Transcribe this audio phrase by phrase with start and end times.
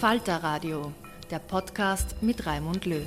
[0.00, 0.92] Falter Radio,
[1.30, 3.06] der Podcast mit Raimund Löw.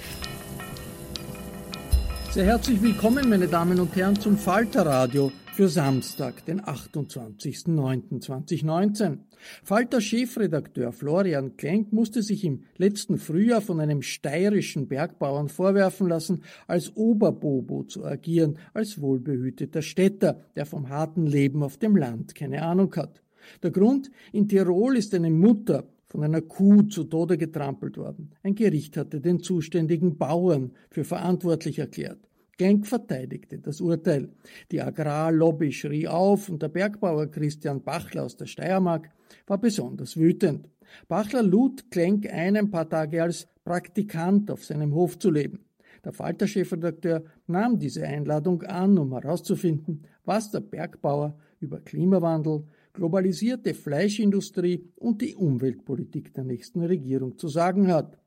[2.29, 9.17] Sehr herzlich willkommen, meine Damen und Herren, zum Falter-Radio für Samstag, den 28.09.2019.
[9.63, 16.95] Falter-Chefredakteur Florian Klenk musste sich im letzten Frühjahr von einem steirischen Bergbauern vorwerfen lassen, als
[16.95, 22.95] Oberbobo zu agieren, als wohlbehüteter Städter, der vom harten Leben auf dem Land keine Ahnung
[22.95, 23.23] hat.
[23.63, 28.33] Der Grund, in Tirol ist eine Mutter von einer Kuh zu Tode getrampelt worden.
[28.43, 32.19] Ein Gericht hatte den zuständigen Bauern für verantwortlich erklärt.
[32.59, 34.29] Genk verteidigte das Urteil.
[34.71, 39.09] Die Agrarlobby schrie auf und der Bergbauer Christian Bachler aus der Steiermark
[39.47, 40.69] war besonders wütend.
[41.07, 45.65] Bachler lud Klenk ein, ein paar Tage als Praktikant auf seinem Hof zu leben.
[46.05, 54.85] Der Falter-Chefredakteur nahm diese Einladung an, um herauszufinden, was der Bergbauer über Klimawandel, globalisierte Fleischindustrie
[54.95, 58.17] und die Umweltpolitik der nächsten Regierung zu sagen hat.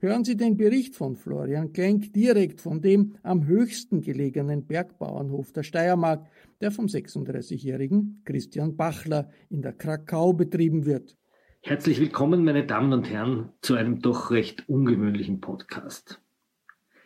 [0.00, 5.62] Hören Sie den Bericht von Florian Klenk direkt von dem am höchsten gelegenen Bergbauernhof der
[5.62, 6.26] Steiermark,
[6.60, 11.16] der vom 36-jährigen Christian Bachler in der Krakau betrieben wird.
[11.62, 16.20] Herzlich willkommen, meine Damen und Herren, zu einem doch recht ungewöhnlichen Podcast.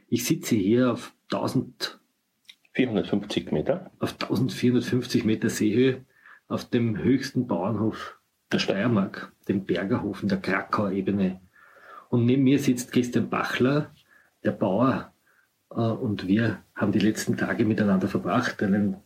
[0.09, 3.93] Ich sitze hier auf 1450 Meter.
[4.01, 6.05] Auf 1450 Meter Seehöhe
[6.51, 8.19] auf dem höchsten Bauernhof
[8.53, 11.41] der Steiermark, dem Bergerhof in der Krakauer Ebene.
[12.09, 13.95] Und neben mir sitzt Christian Bachler,
[14.43, 15.13] der Bauer,
[15.71, 18.61] äh, und wir haben die letzten Tage miteinander verbracht.
[18.63, 18.97] Einen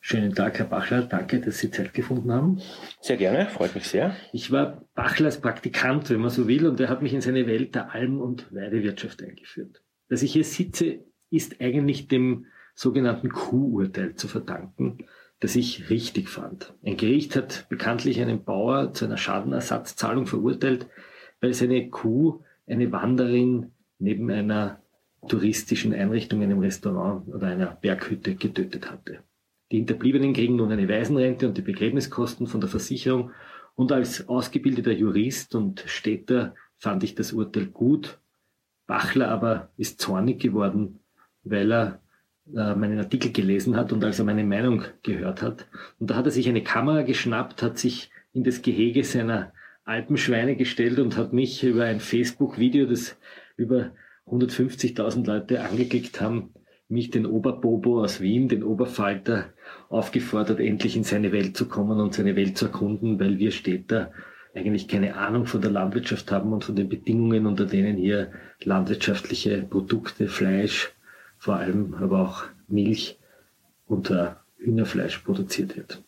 [0.00, 1.02] schönen Tag, Herr Bachler.
[1.02, 2.60] Danke, dass Sie Zeit gefunden haben.
[3.02, 4.16] Sehr gerne, freut mich sehr.
[4.32, 7.74] Ich war Bachlers Praktikant, wenn man so will, und er hat mich in seine Welt
[7.74, 9.82] der Alm- und Weidewirtschaft eingeführt.
[10.08, 11.00] Dass ich hier sitze,
[11.30, 15.04] ist eigentlich dem sogenannten Kuh-Urteil zu verdanken,
[15.44, 16.72] das ich richtig fand.
[16.82, 20.86] Ein Gericht hat bekanntlich einen Bauer zu einer Schadenersatzzahlung verurteilt,
[21.42, 24.80] weil seine Kuh eine Wanderin neben einer
[25.28, 29.18] touristischen Einrichtung, einem Restaurant oder einer Berghütte getötet hatte.
[29.70, 33.30] Die Hinterbliebenen kriegen nun eine Waisenrente und die Begräbniskosten von der Versicherung.
[33.74, 38.18] Und als ausgebildeter Jurist und Städter fand ich das Urteil gut.
[38.86, 41.00] Bachler aber ist zornig geworden,
[41.42, 42.00] weil er
[42.46, 45.66] meinen Artikel gelesen hat und als er meine Meinung gehört hat.
[45.98, 49.52] Und da hat er sich eine Kamera geschnappt, hat sich in das Gehege seiner
[49.84, 53.16] Alpenschweine gestellt und hat mich über ein Facebook-Video, das
[53.56, 53.92] über
[54.26, 56.54] 150.000 Leute angeklickt haben,
[56.88, 59.52] mich den Oberbobo aus Wien, den Oberfalter,
[59.88, 64.12] aufgefordert, endlich in seine Welt zu kommen und seine Welt zu erkunden, weil wir Städter
[64.54, 68.30] eigentlich keine Ahnung von der Landwirtschaft haben und von den Bedingungen, unter denen hier
[68.62, 70.93] landwirtschaftliche Produkte, Fleisch,
[71.44, 73.18] vor allem aber auch Milch
[73.86, 74.10] und
[74.56, 76.02] Hühnerfleisch produziert wird.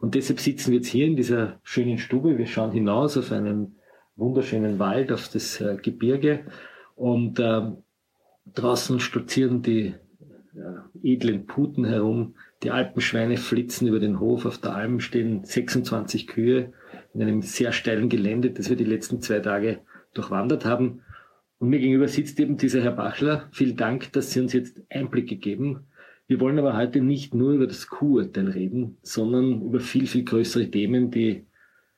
[0.00, 2.36] Und deshalb sitzen wir jetzt hier in dieser schönen Stube.
[2.36, 3.76] Wir schauen hinaus auf einen
[4.16, 6.40] wunderschönen Wald, auf das äh, Gebirge
[6.94, 7.72] und äh,
[8.54, 9.94] draußen stolzieren die
[10.54, 12.34] äh, edlen Puten herum.
[12.62, 14.44] Die Alpenschweine flitzen über den Hof.
[14.44, 16.74] Auf der Alm stehen 26 Kühe
[17.14, 19.78] in einem sehr steilen Gelände, das wir die letzten zwei Tage
[20.12, 21.00] durchwandert haben.
[21.60, 23.46] Und mir gegenüber sitzt eben dieser Herr Bachler.
[23.52, 25.80] Vielen Dank, dass Sie uns jetzt Einblicke geben.
[26.26, 30.70] Wir wollen aber heute nicht nur über das Q-Urteil reden, sondern über viel, viel größere
[30.70, 31.44] Themen, die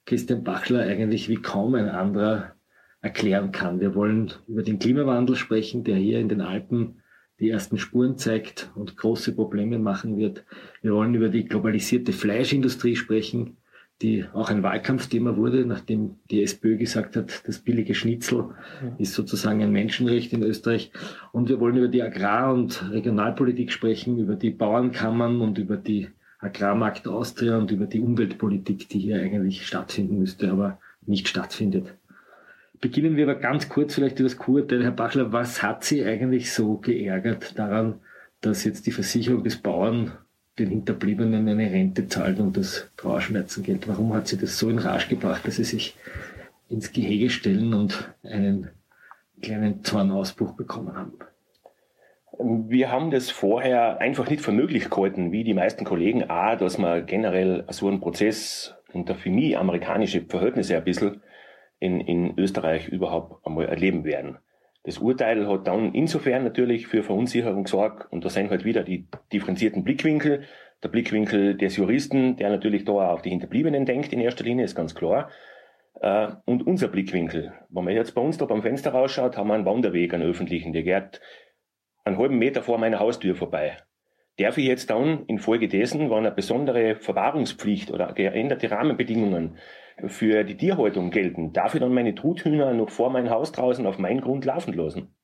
[0.05, 2.57] Christian Bachler eigentlich wie kaum ein anderer
[3.03, 3.79] erklären kann.
[3.79, 7.01] Wir wollen über den Klimawandel sprechen, der hier in den Alpen
[7.39, 10.45] die ersten Spuren zeigt und große Probleme machen wird.
[10.81, 13.59] Wir wollen über die globalisierte Fleischindustrie sprechen,
[14.03, 18.51] die auch ein Wahlkampfthema wurde, nachdem die SPÖ gesagt hat, das billige Schnitzel
[18.99, 20.93] ist sozusagen ein Menschenrecht in Österreich.
[21.31, 26.09] Und wir wollen über die Agrar- und Regionalpolitik sprechen, über die Bauernkammern und über die
[26.41, 31.95] Agrarmarkt Austria und über die Umweltpolitik, die hier eigentlich stattfinden müsste, aber nicht stattfindet.
[32.81, 34.83] Beginnen wir aber ganz kurz vielleicht über das Kurteil.
[34.83, 38.01] Herr Bachler, was hat Sie eigentlich so geärgert daran,
[38.41, 40.13] dass jetzt die Versicherung des Bauern
[40.59, 43.89] den Hinterbliebenen eine Rente zahlt und das Trauerschmerzengeld.
[43.89, 45.97] Warum hat sie das so in Rage gebracht, dass sie sich
[46.69, 48.71] ins Gehege stellen und einen
[49.41, 51.15] kleinen Zornausbruch bekommen haben?
[52.39, 56.79] Wir haben das vorher einfach nicht für möglich gehalten, wie die meisten Kollegen, A, dass
[56.79, 61.23] man generell so einen Prozess unter für mich amerikanische Verhältnisse ein bisschen
[61.79, 64.39] in, in Österreich überhaupt einmal erleben werden.
[64.85, 69.07] Das Urteil hat dann insofern natürlich für Verunsicherung gesorgt und da sind halt wieder die
[69.33, 70.43] differenzierten Blickwinkel.
[70.83, 74.75] Der Blickwinkel des Juristen, der natürlich da auf die Hinterbliebenen denkt in erster Linie, ist
[74.75, 75.31] ganz klar.
[76.01, 77.53] Äh, und unser Blickwinkel.
[77.69, 80.73] Wenn man jetzt bei uns da beim Fenster rausschaut, haben wir einen Wanderweg, einen öffentlichen,
[80.73, 81.21] der geht
[82.05, 83.77] einen halben Meter vor meiner Haustür vorbei.
[84.39, 89.59] Darf ich jetzt dann infolgedessen, wenn eine besondere Verwahrungspflicht oder geänderte Rahmenbedingungen
[90.07, 93.99] für die Tierhaltung gelten, darf ich dann meine Truthühner noch vor mein Haus draußen auf
[93.99, 95.15] meinen Grund laufen lassen?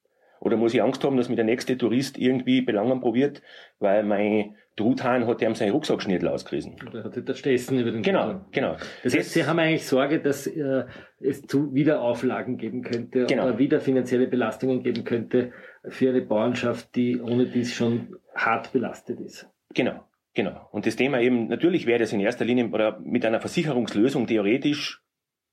[0.40, 3.42] Oder muss ich Angst haben, dass mir der nächste Tourist irgendwie Belangen probiert,
[3.80, 6.76] weil mein Truthahn hat ihm seinen Rucksackschnittel ausgerissen.
[6.88, 8.44] Oder hat das Stessen über den Genau, Truthahn.
[8.52, 8.76] genau.
[9.02, 10.84] Das heißt, Sie haben eigentlich Sorge, dass äh,
[11.20, 13.46] es zu Wiederauflagen geben könnte genau.
[13.46, 15.50] oder wieder finanzielle Belastungen geben könnte
[15.88, 19.48] für eine Bauernschaft, die ohne dies schon hart belastet ist.
[19.75, 20.04] Genau.
[20.38, 20.69] Genau.
[20.70, 25.02] Und das Thema eben, natürlich wäre das in erster Linie oder mit einer Versicherungslösung theoretisch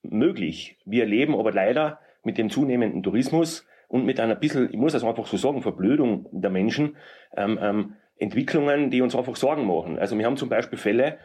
[0.03, 0.77] möglich.
[0.85, 5.03] Wir erleben aber leider mit dem zunehmenden Tourismus und mit einer bisschen, ich muss das
[5.03, 6.97] einfach so sagen, Verblödung der Menschen,
[7.35, 9.97] ähm, ähm, Entwicklungen, die uns einfach Sorgen machen.
[9.97, 11.17] Also wir haben zum Beispiel Fälle,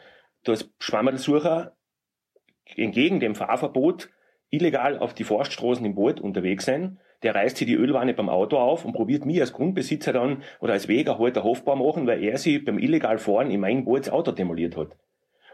[0.43, 1.77] dass Schwammerlsucher
[2.77, 4.09] entgegen dem Fahrverbot
[4.49, 8.57] illegal auf die Forststraßen im Boot unterwegs sind der reißt sich die Ölwanne beim Auto
[8.57, 12.59] auf und probiert mich als Grundbesitzer dann oder als Wegerhalter Hofbau machen, weil er sie
[12.59, 14.97] beim illegal Fahren in meinem Boot das Auto demoliert hat.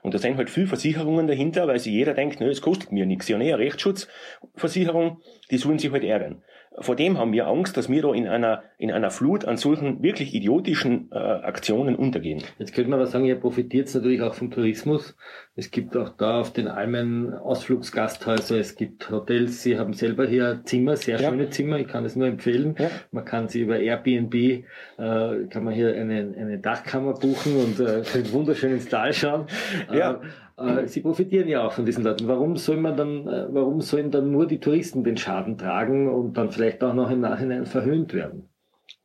[0.02, 3.06] Und da sind halt viel Versicherungen dahinter, weil sich jeder denkt, nö, es kostet mir
[3.06, 3.28] nichts.
[3.28, 5.20] Ja, nee, eine Rechtsschutzversicherung,
[5.50, 6.42] die sollen sich halt ärgern.
[6.78, 10.02] Vor dem haben wir Angst, dass wir da in einer, in einer Flut an solchen
[10.02, 12.42] wirklich idiotischen äh, Aktionen untergehen.
[12.58, 15.16] Jetzt könnte man aber sagen, ihr profitiert natürlich auch vom Tourismus.
[15.54, 20.60] Es gibt auch da auf den Almen Ausflugsgasthäuser, es gibt Hotels, sie haben selber hier
[20.64, 21.30] Zimmer, sehr ja.
[21.30, 22.74] schöne Zimmer, ich kann es nur empfehlen.
[22.78, 22.90] Ja.
[23.10, 24.64] Man kann sie über Airbnb, äh,
[24.98, 29.46] kann man hier eine, eine Dachkammer buchen und äh, einen wunderschönen Stall schauen.
[29.92, 30.20] Ja.
[30.58, 32.28] Äh, sie profitieren ja auch von diesen Leuten.
[32.28, 36.34] Warum soll man dann, äh, warum sollen dann nur die Touristen den Schaden tragen und
[36.34, 38.48] dann vielleicht auch noch im Nachhinein verhöhnt werden?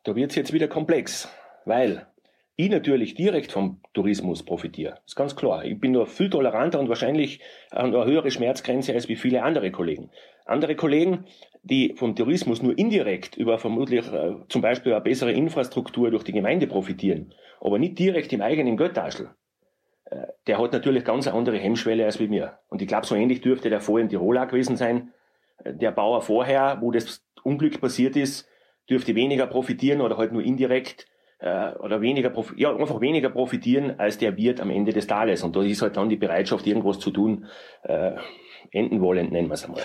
[0.04, 1.30] Da wird es jetzt wieder komplex,
[1.66, 2.08] weil
[2.56, 5.00] ich natürlich direkt vom Tourismus profitiere.
[5.06, 5.66] ist ganz klar.
[5.66, 9.72] Ich bin nur viel toleranter und wahrscheinlich an eine höhere Schmerzgrenze als wie viele andere
[9.72, 10.12] Kollegen.
[10.46, 11.26] Andere Kollegen,
[11.64, 16.34] die vom Tourismus nur indirekt über vermutlich äh, zum Beispiel eine bessere Infrastruktur durch die
[16.34, 19.41] Gemeinde profitieren, aber nicht direkt im eigenen Geldtaschel, äh,
[20.48, 22.60] der hat natürlich ganz eine andere Hemmschwelle als wie mir.
[22.70, 25.14] Und ich glaube, so ähnlich dürfte der vorher in Tirol auch gewesen sein.
[25.64, 28.48] Äh, der Bauer vorher, wo das Unglück passiert ist,
[28.90, 31.08] dürfte weniger profitieren oder halt nur indirekt
[31.40, 35.44] äh, oder weniger ja einfach weniger profitieren als der Wirt am Ende des Tages.
[35.44, 37.46] Und da ist halt dann die Bereitschaft, irgendwas zu tun,
[37.84, 38.14] äh,
[38.72, 39.84] enden wollend, nennen wir es einmal.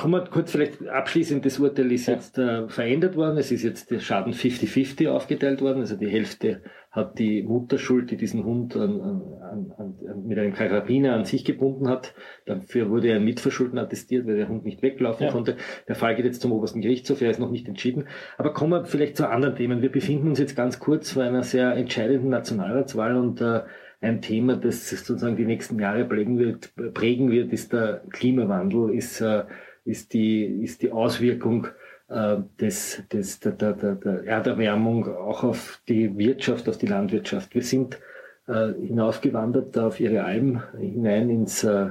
[0.00, 2.14] Kommen wir kurz vielleicht abschließend, das Urteil ist ja.
[2.14, 3.36] jetzt äh, verändert worden.
[3.36, 5.80] Es ist jetzt der Schaden 50-50 aufgeteilt worden.
[5.80, 11.12] Also die Hälfte hat die Mutterschuld, die diesen Hund an, an, an, mit einem Karabiner
[11.12, 12.14] an sich gebunden hat.
[12.46, 15.32] Dafür wurde ein Mitverschulden attestiert, weil der Hund nicht weglaufen ja.
[15.32, 15.58] konnte.
[15.86, 18.08] Der Fall geht jetzt zum obersten Gerichtshof, er ist noch nicht entschieden.
[18.38, 19.82] Aber kommen wir vielleicht zu anderen Themen.
[19.82, 23.64] Wir befinden uns jetzt ganz kurz vor einer sehr entscheidenden Nationalratswahl und äh,
[24.00, 29.20] ein Thema, das sozusagen die nächsten Jahre prägen wird, prägen wird ist der Klimawandel, ist
[29.20, 29.42] äh,
[29.90, 31.66] ist die, ist die Auswirkung
[32.08, 37.54] äh, des, des, der, der, der Erderwärmung auch auf die Wirtschaft, auf die Landwirtschaft.
[37.54, 37.98] Wir sind
[38.46, 41.90] äh, hinaufgewandert auf ihre Alm hinein ins, äh,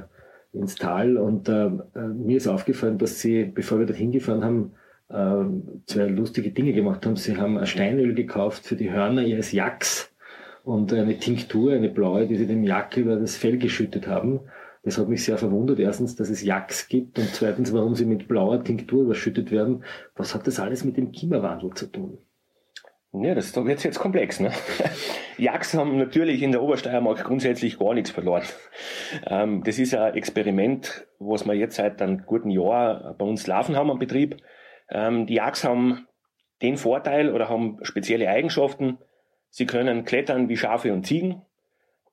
[0.52, 4.72] ins Tal und äh, äh mir ist aufgefallen, dass sie, bevor wir dorthin gefahren haben,
[5.08, 7.16] äh, zwei lustige Dinge gemacht haben.
[7.16, 10.12] Sie haben ein Steinöl gekauft für die Hörner ihres Jacks
[10.64, 14.40] und eine Tinktur, eine blaue, die sie dem Jack über das Fell geschüttet haben
[14.82, 15.78] Das hat mich sehr verwundert.
[15.78, 19.84] Erstens, dass es Jacks gibt und zweitens, warum sie mit blauer Tinktur überschüttet werden.
[20.16, 22.18] Was hat das alles mit dem Klimawandel zu tun?
[23.12, 24.40] Ja, das wird jetzt komplex.
[24.40, 24.52] Ne?
[25.36, 28.44] Jacks haben natürlich in der Obersteiermark grundsätzlich gar nichts verloren.
[29.26, 33.76] Ähm, das ist ein Experiment, was wir jetzt seit einem guten Jahr bei uns laufen
[33.76, 34.36] haben am Betrieb.
[34.88, 36.06] Ähm, die Jacks haben
[36.62, 38.98] den Vorteil oder haben spezielle Eigenschaften.
[39.50, 41.42] Sie können klettern wie Schafe und Ziegen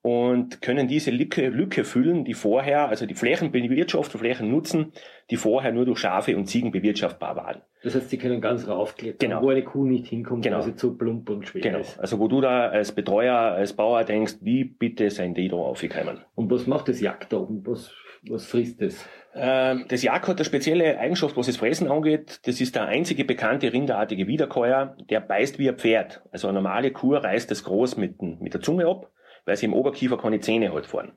[0.08, 4.92] und können diese Lücke, Lücke füllen, die vorher, also die Flächen bewirtschaften, Flächen nutzen,
[5.30, 7.60] die vorher nur durch Schafe und Ziegen bewirtschaftbar waren.
[7.82, 9.42] Das heißt, sie können ganz raufklettern, Genau.
[9.42, 10.56] wo eine Kuh nicht hinkommt, Genau.
[10.58, 11.78] weil sie zu plump und schwer Genau.
[11.80, 12.00] ist.
[12.00, 16.18] Also wo du da als Betreuer, als Bauer denkst, wie bitte sind die da aufgekommen?
[16.34, 17.62] Und was macht das Jagd da oben?
[17.66, 17.92] Was,
[18.28, 19.06] was frisst es?
[19.34, 22.40] Ähm, Das Jak hat eine spezielle Eigenschaft, was das Fressen angeht.
[22.46, 26.22] Das ist der einzige bekannte rinderartige Wiederkäuer, der beißt wie ein Pferd.
[26.32, 29.10] Also eine normale Kuh reißt das groß mit, mit der Zunge ab,
[29.48, 31.12] weil sie im Oberkiefer keine Zähne hat vorn.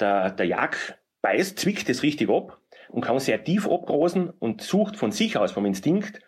[0.00, 2.58] Der, der Jak beißt, zwickt das richtig ab
[2.88, 6.20] und kann sehr tief abgrasen und sucht von sich aus, vom Instinkt,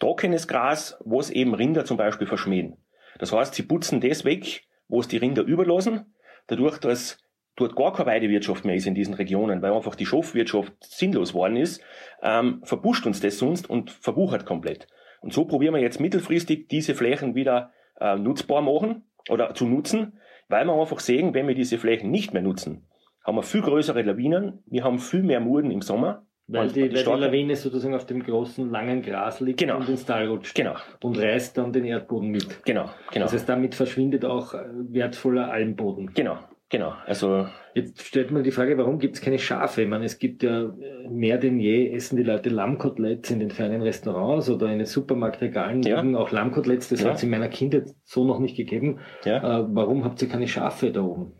[0.00, 2.78] trockenes Gras, was eben Rinder zum Beispiel verschmähen.
[3.20, 6.14] Das heißt, sie putzen das weg, wo es die Rinder überlassen,
[6.48, 7.18] dadurch, dass
[7.54, 11.58] dort gar keine Weidewirtschaft mehr ist in diesen Regionen, weil einfach die Schafwirtschaft sinnlos worden
[11.58, 11.80] ist,
[12.22, 14.88] ähm, verbuscht uns das sonst und verbuchert komplett.
[15.20, 20.18] Und so probieren wir jetzt mittelfristig diese Flächen wieder äh, nutzbar machen oder zu nutzen,
[20.52, 22.86] weil wir einfach sehen, wenn wir diese Flächen nicht mehr nutzen,
[23.24, 26.26] haben wir viel größere Lawinen, wir haben viel mehr Murden im Sommer.
[26.48, 29.76] Weil Und die, weil die Lawine sozusagen auf dem großen, langen Gras liegt Genau.
[29.78, 30.54] und ins Tal rutscht.
[30.56, 32.64] Genau, Und reißt dann den Erdboden mit.
[32.64, 36.12] genau, genau, Das heißt, damit verschwindet auch äh, wertvoller Almboden.
[36.14, 36.38] genau,
[36.72, 36.94] genau.
[37.06, 39.82] Also Jetzt stellt man die Frage, warum gibt es keine Schafe?
[39.82, 40.74] Ich meine, es gibt ja
[41.08, 45.82] mehr denn je, essen die Leute Lammkoteletts in den feinen Restaurants oder in den Supermarktregalen
[45.82, 46.02] Ja.
[46.18, 46.90] auch Lammkoteletts.
[46.90, 47.08] Das Ja.
[47.08, 48.98] hat es in meiner Kindheit so noch nicht gegeben.
[49.24, 49.60] ja.
[49.60, 51.32] Äh, warum habt ihr keine Schafe da oben?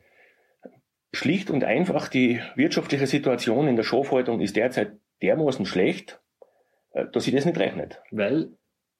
[1.12, 6.22] Schlicht und einfach, die wirtschaftliche Situation in der Schafhaltung ist derzeit dermaßen schlecht,
[6.92, 8.00] äh, dass sich das nicht rechnet.
[8.10, 8.52] Weil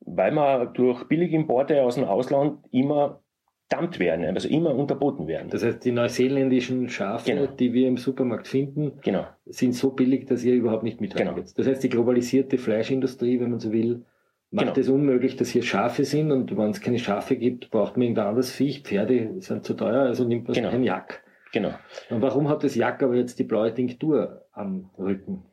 [0.05, 3.22] Weil wir durch Billigimporte aus dem Ausland immer
[3.69, 5.49] dammt werden, also immer unterboten werden.
[5.51, 7.47] Das heißt, die neuseeländischen Schafe, Genau.
[7.47, 11.37] die wir im Supermarkt finden, genau, sind so billig, dass ihr überhaupt nicht mithalten Genau.
[11.39, 11.59] könnt.
[11.59, 14.05] Das heißt, die globalisierte Fleischindustrie, wenn man so will,
[14.51, 14.79] macht Genau.
[14.79, 18.27] es unmöglich, dass hier Schafe sind und wenn es keine Schafe gibt, braucht man irgendein
[18.27, 18.83] anderes Viech.
[18.83, 20.69] Pferde sind zu teuer, also nimmt man Genau.
[20.69, 21.23] ein Jack.
[21.53, 21.73] genau.
[22.11, 25.45] Und warum hat das Jack aber jetzt die blaue Tinktur am Rücken?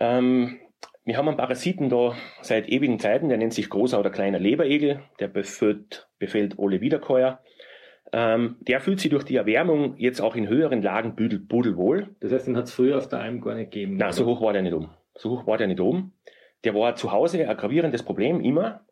[0.00, 0.56] Ähm,
[1.04, 5.00] wir haben einen Parasiten da seit ewigen Zeiten, der nennt sich großer oder kleiner Leberegel,
[5.20, 7.40] der befällt, befällt alle Wiederkäuer.
[8.12, 11.14] Ähm, der fühlt sich durch die Erwärmung jetzt auch in höheren Lagen
[11.46, 12.14] pudelwohl.
[12.20, 13.96] Das heißt, den hat es früher auf der Alm gar nicht gegeben.
[13.96, 14.32] Nein, so oder?
[14.32, 14.90] hoch war der nicht oben.
[15.14, 16.12] So hoch war der nicht oben.
[16.64, 18.86] Der war zu Hause ein gravierendes Problem, immer.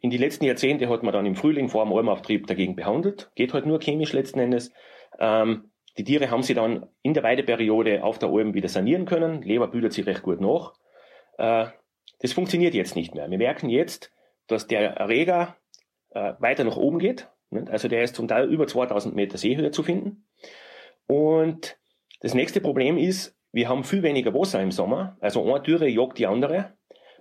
[0.00, 3.30] In die letzten Jahrzehnte hat man dann im Frühling vor dem Almauftrieb dagegen behandelt.
[3.34, 4.72] Geht halt nur chemisch letzten Endes.
[5.18, 9.42] Ähm, die Tiere haben sie dann in der Weideperiode auf der Alm wieder sanieren können.
[9.42, 10.74] Leber bildet sich recht gut nach.
[11.38, 11.66] Äh,
[12.20, 13.30] das funktioniert jetzt nicht mehr.
[13.30, 14.12] Wir merken jetzt,
[14.46, 15.56] dass der Erreger
[16.10, 17.28] äh, weiter nach oben geht.
[17.70, 20.26] Also der ist zum Teil über 2000 Meter Seehöhe zu finden.
[21.06, 21.78] Und
[22.20, 25.16] das nächste Problem ist, wir haben viel weniger Wasser im Sommer.
[25.20, 26.72] Also eine Dürre jagt die andere.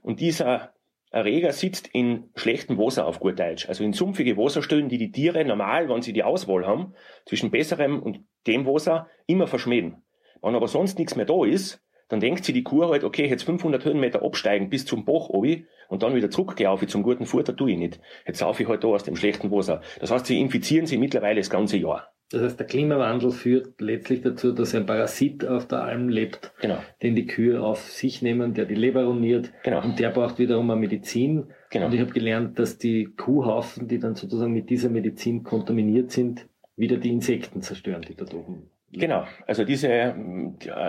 [0.01, 0.73] Und dieser
[1.11, 3.69] Erreger sitzt in schlechtem Wasser auf gut Deutsch.
[3.69, 8.01] Also in sumpfige Wasserstellen, die die Tiere normal, wenn sie die Auswahl haben, zwischen besserem
[8.01, 10.03] und dem Wasser immer verschmähen.
[10.41, 11.82] Wenn aber sonst nichts mehr da ist,
[12.13, 15.65] dann denkt sie die Kuh halt, okay, jetzt 500 Höhenmeter absteigen bis zum Bach obi
[15.89, 17.99] und dann wieder zurückgehen auf zum guten Futter tue ich nicht.
[18.25, 19.81] Jetzt sauf ich halt da aus dem schlechten Wasser.
[19.99, 22.13] Das heißt, sie infizieren sie mittlerweile das ganze Jahr.
[22.29, 26.77] Das heißt, der Klimawandel führt letztlich dazu, dass ein Parasit auf der Alm lebt, Genau.
[27.03, 29.51] den die Kühe auf sich nehmen, der die Leber ruiniert.
[29.63, 29.83] Genau.
[29.83, 31.45] Und der braucht wiederum eine Medizin.
[31.69, 31.87] Genau.
[31.87, 36.47] Und ich habe gelernt, dass die Kuhhaufen, die dann sozusagen mit dieser Medizin kontaminiert sind,
[36.75, 38.69] wieder die Insekten zerstören, die dort oben.
[38.95, 40.15] Genau, also diese,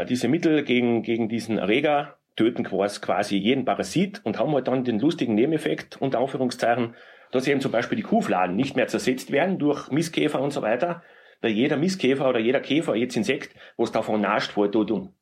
[0.09, 4.99] diese Mittel gegen, gegen diesen Erreger töten quasi jeden Parasit und haben halt dann den
[4.99, 6.95] lustigen Nebeneffekt, unter Anführungszeichen,
[7.31, 11.03] dass eben zum Beispiel die Kuhfladen nicht mehr zersetzt werden durch Mistkäfer und so weiter,
[11.41, 15.15] weil jeder Mistkäfer oder jeder Käfer, jedes Insekt, was davon nascht, fällt dort um.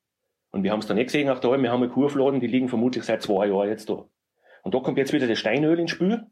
[0.51, 3.05] Und wir haben es dann nicht gesehen, auch da, wir haben Kuhfladen, die liegen vermutlich
[3.05, 4.05] seit zwei Jahren jetzt da.
[4.63, 6.27] Und da kommt jetzt wieder das Steinöl ins Spiel.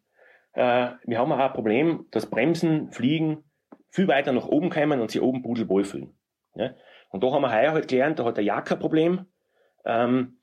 [0.53, 3.45] Äh, wir haben auch ein Problem, dass Bremsen, Fliegen
[3.89, 6.15] viel weiter nach oben kommen und sie oben pudelwohl fühlen.
[6.55, 6.75] Ja?
[7.11, 9.27] Und da haben wir heuer halt gelernt, da hat der Jak ein Problem.
[9.85, 10.39] Ähm,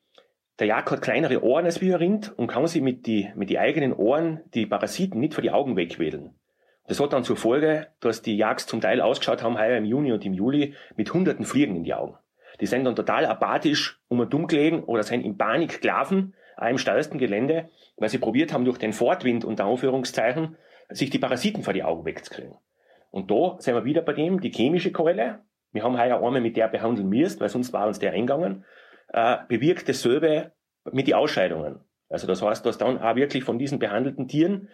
[0.59, 3.49] der Jak hat kleinere Ohren als wie ein Rind und kann sie mit die, mit
[3.49, 6.33] die eigenen Ohren die Parasiten nicht vor die Augen wegwählen.
[6.87, 10.13] Das hat dann zur Folge, dass die Jagds zum Teil ausgeschaut haben, heuer im Juni
[10.13, 12.17] und im Juli, mit hunderten Fliegen in die Augen.
[12.61, 16.67] Die sind dann total apathisch um und dumm gelegen oder sind in Panik gelaufen, auch
[16.67, 20.57] im steilsten Gelände, weil sie probiert haben, durch den Fortwind unter Anführungszeichen,
[20.89, 22.55] sich die Parasiten vor die Augen wegzukriegen.
[23.11, 25.39] Und da sind wir wieder bei dem, die chemische Keule,
[25.71, 28.65] wir haben heuer einmal mit der behandeln müssen, weil sonst war uns der eingegangen,
[29.09, 30.51] äh, bewirkt dasselbe
[30.91, 31.79] mit den Ausscheidungen.
[32.09, 34.69] Also das heißt, dass dann auch wirklich von diesen behandelten Tieren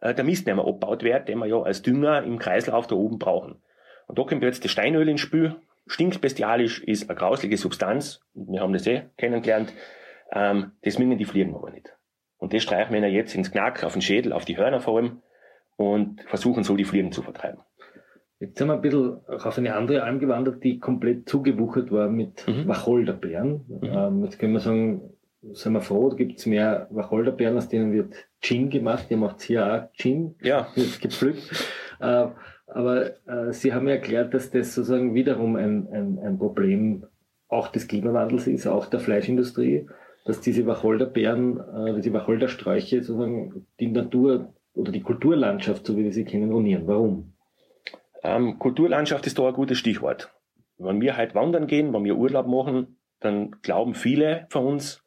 [0.00, 2.94] äh, der Mist nicht mehr abgebaut wird, den wir ja als Dünger im Kreislauf da
[2.94, 3.62] oben brauchen.
[4.06, 5.56] Und da kommt jetzt das Steinöl ins Spiel.
[5.86, 8.20] Stinkt bestialisch, ist eine grausliche Substanz.
[8.34, 9.72] Wir haben das eh kennengelernt.
[10.32, 11.96] Ähm, das mögen die Fliegen aber nicht.
[12.38, 15.22] Und das streichen wir jetzt ins Knack, auf den Schädel, auf die Hörner vor allem
[15.76, 17.60] und versuchen so die Fliegen zu vertreiben.
[18.40, 22.08] Jetzt sind wir ein bisschen auch auf eine andere Alm gewandert, die komplett zugewuchert war
[22.08, 22.66] mit mhm.
[22.66, 23.66] Wacholderbeeren.
[23.68, 23.80] Mhm.
[23.82, 25.10] Ähm, jetzt können wir sagen,
[25.52, 29.06] sind wir froh, gibt es mehr Wacholderbeeren, aus denen wird Gin gemacht.
[29.10, 30.68] Ihr macht hier auch Gin, ja.
[30.74, 31.50] wird gepflückt.
[32.00, 32.28] Äh,
[32.66, 37.04] aber äh, Sie haben ja erklärt, dass das sozusagen wiederum ein, ein, ein Problem
[37.48, 39.86] auch des Klimawandels ist, auch der Fleischindustrie,
[40.24, 46.12] dass diese Wacholderbeeren, äh, diese Wacholdersträuche sozusagen die Natur oder die Kulturlandschaft, so wie wir
[46.12, 46.86] sie kennen, ruinieren.
[46.86, 47.32] Warum?
[48.22, 50.32] Ähm, Kulturlandschaft ist da ein gutes Stichwort.
[50.78, 55.02] Wenn wir halt wandern gehen, wenn wir Urlaub machen, dann glauben viele von uns,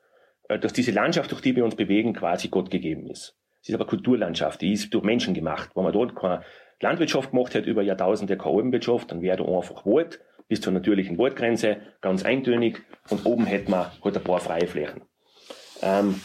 [0.50, 3.38] äh, dass diese Landschaft, durch die wir uns bewegen, quasi Gott gegeben ist.
[3.62, 5.72] Es ist aber Kulturlandschaft, die ist durch Menschen gemacht.
[5.74, 6.43] Wenn man dort keine
[6.82, 11.17] Landwirtschaft gemacht hat, über Jahrtausende keine Alpenwirtschaft, dann wäre da einfach Wald bis zur natürlichen
[11.17, 15.01] Waldgrenze, ganz eintönig, und oben hätte man halt ein paar freie Flächen.
[15.82, 16.20] Ähm,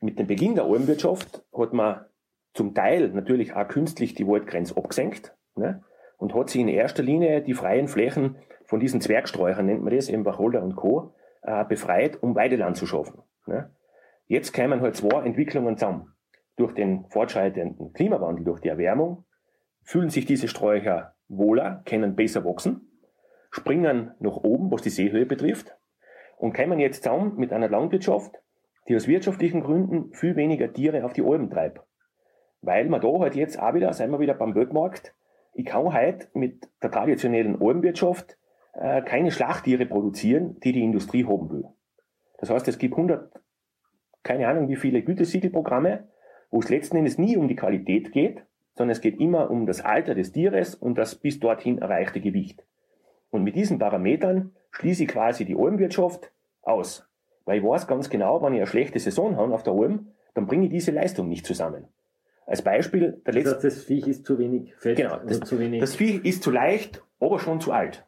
[0.00, 2.04] mit dem Beginn der Alpenwirtschaft hat man
[2.52, 5.82] zum Teil natürlich auch künstlich die Waldgrenze abgesenkt ne?
[6.18, 10.08] Und hat sich in erster Linie die freien Flächen von diesen Zwergsträuchern, nennt man das,
[10.08, 13.22] eben Wacholder und Co., äh, befreit, um Weideland zu schaffen.
[13.46, 13.70] Ne?
[14.26, 16.14] Jetzt kämen halt zwei Entwicklungen zusammen.
[16.56, 19.24] Durch den fortschreitenden Klimawandel, durch die Erwärmung,
[19.82, 22.88] fühlen sich diese Sträucher wohler, können besser wachsen,
[23.50, 25.76] springen nach oben, was die Seehöhe betrifft,
[26.36, 28.34] und kämen jetzt zusammen mit einer Landwirtschaft,
[28.88, 31.80] die aus wirtschaftlichen Gründen viel weniger Tiere auf die Alpen treibt.
[32.60, 35.14] Weil man da halt jetzt auch wieder, sind wir wieder beim Weltmarkt,
[35.54, 38.36] ich kann halt mit der traditionellen Alpenwirtschaft
[38.74, 41.64] äh, keine Schlachttiere produzieren, die die Industrie haben will.
[42.38, 43.32] Das heißt, es gibt 100,
[44.22, 46.08] keine Ahnung wie viele Gütesiegelprogramme,
[46.50, 48.44] wo es letzten Endes nie um die Qualität geht,
[48.74, 52.64] sondern es geht immer um das Alter des Tieres und das bis dorthin erreichte Gewicht.
[53.30, 57.08] Und mit diesen Parametern schließe ich quasi die Almwirtschaft aus.
[57.44, 60.46] Weil ich weiß ganz genau, wenn ich eine schlechte Saison habe auf der Alm, dann
[60.46, 61.88] bringe ich diese Leistung nicht zusammen.
[62.46, 63.54] Als Beispiel, der letzte.
[63.54, 64.96] Das, heißt, das Viech ist zu wenig fett.
[64.96, 65.80] Genau, das, zu wenig.
[65.80, 68.04] das Viech ist zu leicht, aber schon zu alt.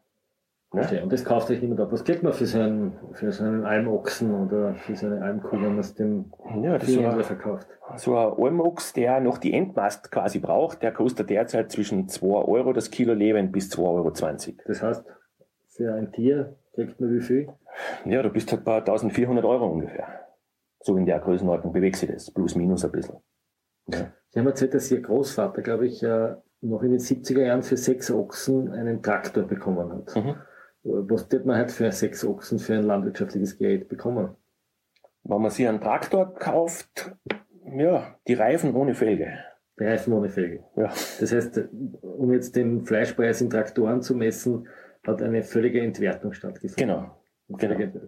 [0.73, 1.03] Ne?
[1.03, 1.93] Und das kauft euch niemand ab.
[1.93, 5.53] Was kriegt man für so einen, für so einen Almochsen oder für so eine Almkuh,
[5.53, 7.69] wenn man es dem ja, das so verkauft?
[7.97, 12.73] So ein Almochs, der noch die Endmast quasi braucht, der kostet derzeit zwischen 2 Euro
[12.73, 14.11] das Kilo Leben bis 2,20 Euro.
[14.67, 15.05] Das heißt,
[15.69, 17.49] für ein Tier kriegt man wie viel?
[18.05, 20.07] Ja, du bist halt bei 1400 Euro ungefähr.
[20.81, 23.17] So in der Größenordnung bewegt sich das, plus minus ein bisschen.
[23.89, 24.13] Ja.
[24.37, 27.79] Sie haben erzählt, dass Ihr Großvater, glaube ich, äh, noch in den 70er Jahren für
[27.79, 30.15] sechs Ochsen einen Traktor bekommen hat.
[30.15, 30.35] Mhm.
[30.83, 34.37] Was wird man halt für sechs Ochsen für ein landwirtschaftliches Gerät bekommen?
[35.25, 37.17] Wenn man sich einen Traktor kauft,
[37.65, 39.39] ja, die Reifen ohne Felge.
[39.81, 40.65] Die Reifen ohne Felge.
[40.77, 40.93] Ja.
[41.19, 41.71] Das heißt,
[42.03, 44.69] um jetzt den Fleischpreis in Traktoren zu messen,
[45.07, 46.77] hat eine völlige Entwertung stattgefunden.
[46.77, 47.17] Genau.
[47.57, 48.01] genau.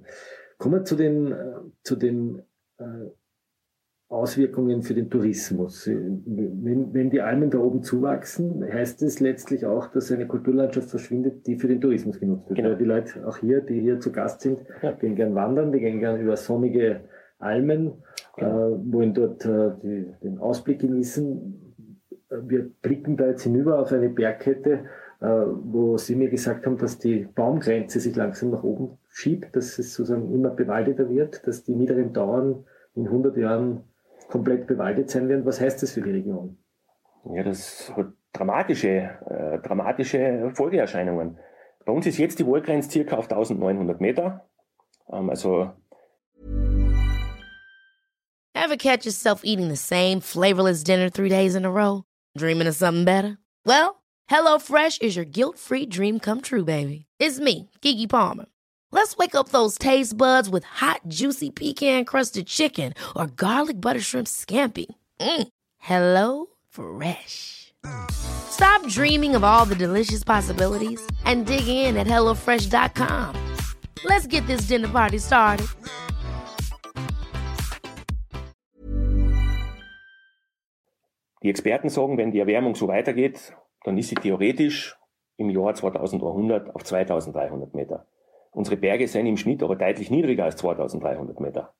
[0.59, 2.43] Kommen wir zu den, äh, zu den
[2.77, 2.85] äh,
[4.11, 5.87] Auswirkungen für den Tourismus.
[5.87, 11.47] Wenn, wenn die Almen da oben zuwachsen, heißt es letztlich auch, dass eine Kulturlandschaft verschwindet,
[11.47, 12.59] die für den Tourismus genutzt wird.
[12.59, 12.75] Genau.
[12.75, 14.93] Die Leute auch hier, die hier zu Gast sind, ja.
[14.93, 17.03] gehen gern wandern, die gehen gern über sonnige
[17.39, 17.93] Almen,
[18.37, 18.73] genau.
[18.73, 21.75] äh, wollen dort äh, die, den Ausblick genießen.
[22.47, 24.85] Wir blicken da jetzt hinüber auf eine Bergkette,
[25.21, 29.79] äh, wo Sie mir gesagt haben, dass die Baumgrenze sich langsam nach oben schiebt, dass
[29.79, 33.85] es sozusagen immer bewaldeter wird, dass die niederen Dauern in 100 Jahren
[34.29, 35.45] komplett bewaldet sein werden.
[35.45, 36.57] Was heißt das für die Region?
[37.25, 41.39] Ja, das hat dramatische, äh, dramatische Folgeerscheinungen.
[41.85, 44.49] Bei uns ist jetzt die Waldgrenze circa auf 1900 Meter.
[45.11, 45.73] Ähm, also
[48.55, 52.05] Ever catch yourself eating the same flavorless dinner three days in a row?
[52.37, 53.39] Dreaming of something better?
[53.65, 57.07] Well, HelloFresh is your guilt-free dream come true, baby.
[57.19, 58.47] It's me, Kiki Palmer.
[58.99, 64.01] Let's wake up those taste buds with hot, juicy pecan crusted chicken or garlic butter
[64.01, 64.87] shrimp scampi.
[65.21, 65.49] Mm.
[65.79, 67.73] Hello Fresh.
[68.51, 73.37] Stop dreaming of all the delicious possibilities and dig in at HelloFresh.com.
[74.05, 75.69] Let's get this dinner party started.
[81.45, 83.53] Die Experten sagen, wenn die Erwärmung so weitergeht,
[83.85, 84.97] dann ist sie theoretisch
[85.37, 88.05] im Jahr 2100 auf 2300 Meter.
[88.53, 91.75] Unsere Berge sind im Schnitt aber deutlich niedriger als 2300 Meter.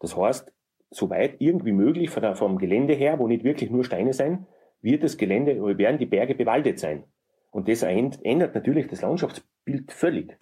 [0.00, 0.52] Das heißt,
[0.90, 4.46] soweit irgendwie möglich vom Gelände her, wo nicht wirklich nur Steine sein,
[4.80, 7.04] wird das Gelände, werden die Berge bewaldet sein.
[7.50, 10.36] Und das ändert natürlich das Landschaftsbild völlig.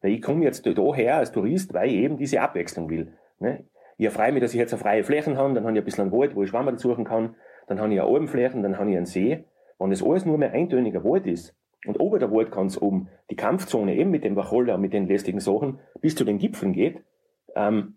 [0.00, 3.14] Weil ich komme jetzt da her als Tourist, weil ich eben diese Abwechslung will.
[3.40, 3.64] Ne?
[3.96, 6.12] Ich freue mich, dass ich jetzt eine freie Flächen habe, dann habe ich ein bisschen
[6.12, 9.06] Wald, wo ich Schwammerl suchen kann, dann habe ich eine Alpenflächen, dann habe ich einen
[9.06, 9.44] See.
[9.78, 13.36] Wenn das alles nur mehr eintöniger Wald ist, und ober der Wald ganz oben die
[13.36, 17.02] Kampfzone eben mit dem Wacholder, mit den lästigen Sachen, bis zu den Gipfeln geht,
[17.54, 17.96] ähm,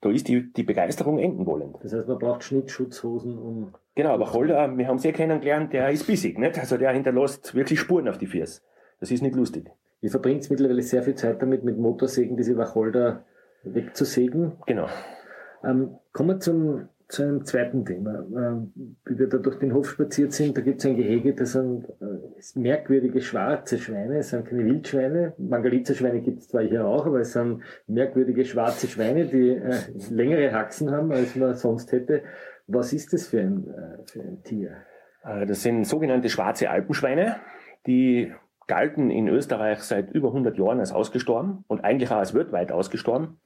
[0.00, 1.76] da ist die, die Begeisterung enden wollend.
[1.82, 3.74] Das heißt, man braucht Schnittschutzhosen, um...
[3.96, 6.56] Genau, aber Holder, wir haben sehr kennengelernt, der ist bissig, nicht?
[6.56, 8.62] Also der hinterlässt wirklich Spuren auf die Füße.
[9.00, 9.70] Das ist nicht lustig.
[10.00, 13.24] Ihr verbringt mittlerweile sehr viel Zeit damit, mit Motorsägen diese Wacholder
[13.64, 14.52] wegzusägen.
[14.66, 14.86] Genau.
[15.64, 18.26] Ähm, kommen wir zum, zu einem zweiten Thema.
[18.36, 21.52] Ähm, wie wir da durch den Hof spaziert sind, da gibt es ein Gehege, das
[21.52, 25.32] sind äh, merkwürdige schwarze Schweine, es sind keine Wildschweine.
[25.38, 29.74] Mangalitzer-Schweine gibt es zwar hier auch, aber es sind merkwürdige schwarze Schweine, die äh,
[30.10, 32.22] längere Haxen haben, als man sonst hätte.
[32.66, 34.76] Was ist das für ein, äh, für ein Tier?
[35.46, 37.36] Das sind sogenannte schwarze Alpenschweine,
[37.86, 38.32] die
[38.66, 43.40] galten in Österreich seit über 100 Jahren als ausgestorben und eigentlich auch als weltweit ausgestorben.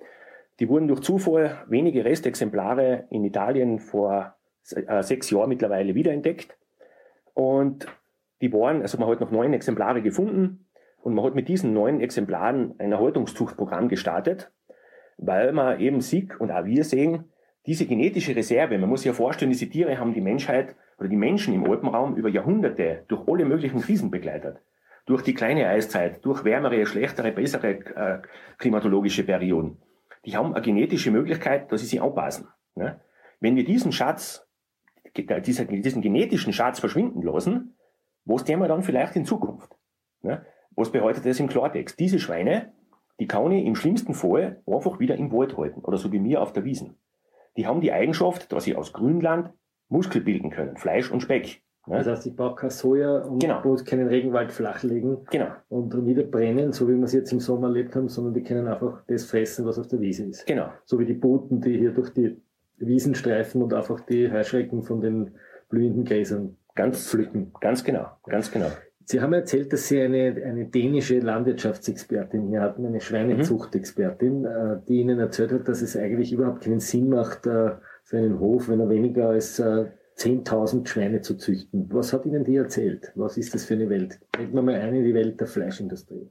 [0.60, 4.36] Die wurden durch Zufall wenige Restexemplare in Italien vor
[4.70, 6.56] äh, sechs Jahren mittlerweile wiederentdeckt.
[7.34, 7.86] Und
[8.40, 10.66] die waren, also man hat noch neun Exemplare gefunden
[11.02, 14.52] und man hat mit diesen neun Exemplaren ein Erhaltungszuchtprogramm gestartet,
[15.16, 17.24] weil man eben sieht und auch wir sehen,
[17.66, 21.16] diese genetische Reserve, man muss sich ja vorstellen, diese Tiere haben die Menschheit oder die
[21.16, 24.60] Menschen im Alpenraum über Jahrhunderte durch alle möglichen Krisen begleitet
[25.06, 28.22] durch die kleine Eiszeit, durch wärmere, schlechtere, bessere äh,
[28.58, 29.78] klimatologische Perioden.
[30.24, 32.48] Die haben eine genetische Möglichkeit, dass sie sich anpassen.
[32.74, 33.00] Ne?
[33.40, 34.46] Wenn wir diesen Schatz,
[35.16, 37.76] diesen, genetischen Schatz verschwinden lassen,
[38.24, 39.76] was tun wir dann vielleicht in Zukunft?
[40.22, 40.46] Ne?
[40.76, 41.98] Was bedeutet das im Klartext?
[41.98, 42.72] Diese Schweine,
[43.18, 46.40] die kann ich im schlimmsten Fall einfach wieder im Wald halten oder so wie mir
[46.40, 46.96] auf der Wiesen.
[47.56, 49.52] Die haben die Eigenschaft, dass sie aus Grünland
[49.88, 51.61] Muskel bilden können, Fleisch und Speck.
[51.86, 51.98] Ne?
[51.98, 53.60] Das heißt, ich brauche kein Soja und genau.
[53.64, 55.48] muss keinen Regenwald flachlegen genau.
[55.68, 58.68] und wieder brennen, so wie wir es jetzt im Sommer erlebt haben, sondern die können
[58.68, 60.46] einfach das fressen, was auf der Wiese ist.
[60.46, 60.68] Genau.
[60.84, 62.40] So wie die Boten, die hier durch die
[62.78, 65.32] Wiesen streifen und einfach die Heuschrecken von den
[65.68, 67.52] blühenden Gräsern ganz pflücken.
[67.60, 68.68] Ganz genau, ganz genau.
[69.04, 74.82] Sie haben erzählt, dass Sie eine, eine dänische Landwirtschaftsexpertin hier hatten, eine Schweinezuchtexpertin, mhm.
[74.88, 77.72] die Ihnen erzählt hat, dass es eigentlich überhaupt keinen Sinn macht, äh,
[78.04, 81.88] für einen Hof, wenn er weniger als äh, 10.000 Schweine zu züchten.
[81.92, 83.12] Was hat Ihnen die erzählt?
[83.14, 84.20] Was ist das für eine Welt?
[84.32, 86.30] Treten wir mal ein in die Welt der Fleischindustrie.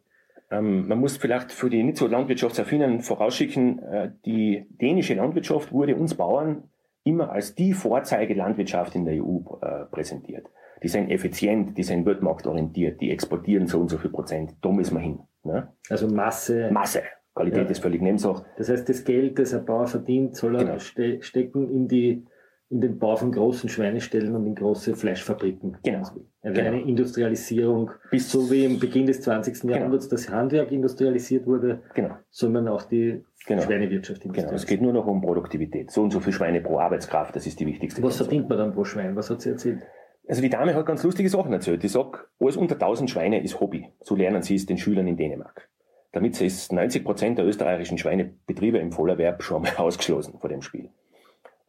[0.52, 5.96] Ähm, man muss vielleicht für die nicht so landwirtschaftsaffinen vorausschicken, äh, die dänische Landwirtschaft wurde
[5.96, 6.64] uns Bauern
[7.04, 10.48] immer als die Vorzeigelandwirtschaft in der EU äh, präsentiert.
[10.84, 14.56] Die sind effizient, die sind weltmarktorientiert, die exportieren so und so viel Prozent.
[14.62, 15.20] Da müssen wir hin.
[15.44, 15.70] Ne?
[15.90, 16.70] Also Masse.
[16.72, 17.04] Masse.
[17.34, 17.70] Qualität ja.
[17.70, 18.46] ist völlig Nebensache.
[18.58, 20.80] Das heißt, das Geld, das ein Bauer verdient, soll er genau.
[20.80, 22.26] ste stecken in die
[22.72, 25.78] in den Bau von großen Schweineställen und in große Fleischfabriken.
[25.84, 26.00] Genau.
[26.00, 26.88] Also eine genau.
[26.88, 29.62] Industrialisierung, bis so wie im Beginn des 20.
[29.62, 29.74] Genau.
[29.74, 32.16] Jahrhunderts das Handwerk industrialisiert wurde, genau.
[32.30, 33.62] soll man auch die genau.
[33.62, 34.34] Schweinewirtschaft industrialisieren.
[34.34, 35.92] Genau, es geht nur noch um Produktivität.
[35.92, 38.02] So und so viele Schweine pro Arbeitskraft, das ist die wichtigste.
[38.02, 39.18] Was verdient man dann pro Schwein?
[39.18, 39.82] Was hat sie erzählt?
[40.30, 41.84] Also die Dame hat ganz lustige Sachen erzählt.
[41.84, 43.90] Die sagt, alles unter 1000 Schweine ist Hobby.
[44.00, 45.70] So lernen sie es den Schülern in Dänemark.
[46.14, 50.90] Damit ist 90 Prozent der österreichischen Schweinebetriebe im Vollerwerb schon mal ausgeschlossen vor dem Spiel.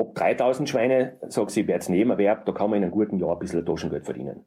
[0.02, 3.34] Ob 3000 Schweine, sagt sie, wäre jetzt Nebenerwerb, da kann man in einem guten Jahr
[3.34, 4.44] ein bisschen Taschengeld verdienen.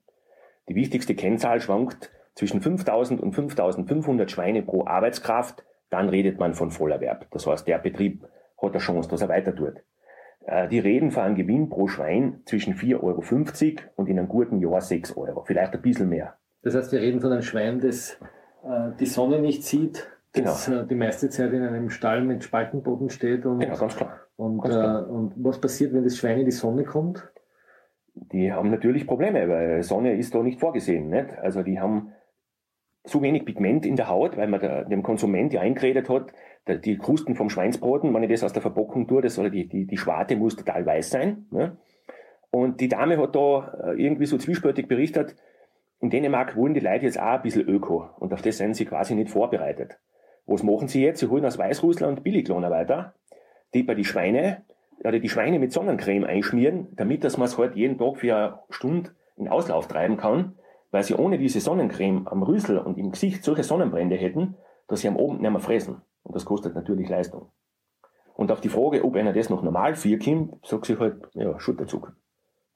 [0.68, 6.72] Die wichtigste Kennzahl schwankt zwischen 5000 und 5500 Schweine pro Arbeitskraft, dann redet man von
[6.72, 7.28] Vollerwerb.
[7.32, 8.28] Das heißt, der Betrieb
[8.62, 9.76] hat eine Chance, dass er weiter tut.
[10.46, 14.60] Äh, die reden von einem Gewinn pro Schwein zwischen 4,50 Euro und in einem guten
[14.60, 16.36] Jahr 6 Euro, vielleicht ein bisschen mehr.
[16.64, 18.20] Das heißt, wir reden von einem Schwein, das
[18.66, 20.06] äh, die Sonne nicht sieht,
[20.44, 20.82] das genau.
[20.82, 24.20] Äh, die meiste Zeit in einem Stall mit Spaltenboden steht und genau, ganz klar.
[24.38, 27.32] Und, äh, und was passiert, wenn das Schwein in die Sonne kommt?
[28.14, 31.10] Die haben natürlich Probleme, weil Sonne ist da nicht vorgesehen.
[31.10, 31.38] Nicht?
[31.38, 32.14] Also die haben
[33.04, 36.34] zu wenig Pigment in der Haut, weil man da, dem Konsument ja eingeredet hat,
[36.68, 39.86] die Krusten vom Schweinsbraten, wenn ich das aus der Verpackung tue, das soll die, die,
[39.86, 41.46] die Schwarte muss total weiß sein.
[41.52, 41.78] Ne?
[42.50, 45.36] Und die Dame hat da äh, irgendwie so zwiespältig berichtet,
[46.00, 48.86] in Dänemark wollen die Leute jetzt auch ein bisschen öko und auf das sind sie
[48.86, 50.00] quasi nicht vorbereitet.
[50.46, 51.20] Was machen sie jetzt?
[51.20, 53.14] Sie holen aus Weißrussland Billiglohnarbeiter
[53.76, 54.64] die bei die Schweine,
[55.00, 58.60] oder die Schweine mit Sonnencreme einschmieren, damit dass man es halt jeden Tag für eine
[58.70, 60.58] Stunde in Auslauf treiben kann,
[60.92, 64.56] weil sie ohne diese Sonnencreme am Rüssel und im Gesicht solche Sonnenbrände hätten,
[64.88, 66.02] dass sie am Abend nicht mehr fressen.
[66.24, 67.50] Und das kostet natürlich Leistung.
[68.34, 72.16] Und auf die Frage, ob einer das noch normal vierkommt, sagt sie halt, ja, Schutterzug.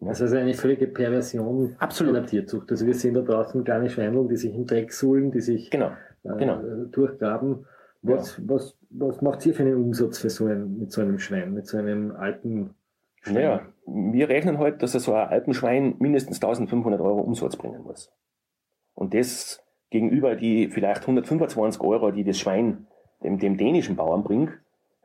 [0.02, 2.16] Das ist eine völlige Perversion Absolut.
[2.16, 2.72] einer Tierzucht.
[2.72, 5.92] Also wir sehen da draußen kleine Schweineln, die sich im Dreck suhlen, die sich genau.
[6.24, 6.62] Äh, genau.
[6.92, 7.66] durchgraben.
[8.02, 8.44] Was, ja.
[8.48, 11.68] was, was macht ihr für einen Umsatz für so ein, mit so einem Schwein, mit
[11.68, 12.76] so einem alten
[13.22, 13.34] Schwein?
[13.34, 18.10] Naja, wir rechnen halt, dass er so ein Alpenschwein mindestens 1500 Euro Umsatz bringen muss.
[18.94, 22.88] Und das gegenüber die vielleicht 125 Euro, die das Schwein
[23.22, 24.52] dem, dem dänischen Bauern bringt,